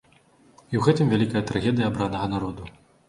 І 0.11 0.73
ў 0.79 0.81
гэтым 0.87 1.11
вялікая 1.13 1.43
трагедыя 1.53 1.91
абранага 1.93 2.31
народу. 2.35 2.63